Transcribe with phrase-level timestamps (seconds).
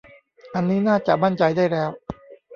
[0.53, 1.91] อันนี้น่าจะมั่นใจได้แล้ว